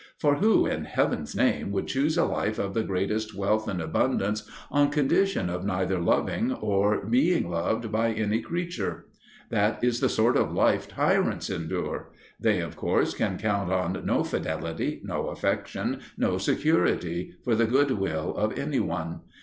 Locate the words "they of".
12.39-12.75